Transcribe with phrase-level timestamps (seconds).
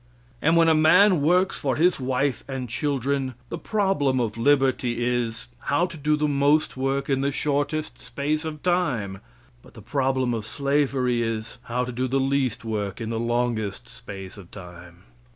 [0.41, 5.47] And when a man works for his wife and children, the problem of liberty is,
[5.65, 9.21] how to do the most work in the shortest space of time;
[9.61, 13.87] but the problem of slavery is, how to do the least work in the longest
[13.89, 15.03] space of time.